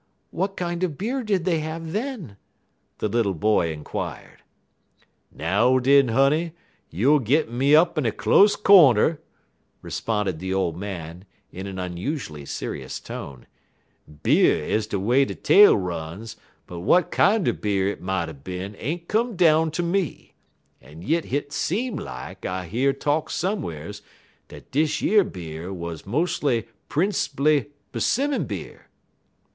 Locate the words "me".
7.55-7.75, 19.83-20.33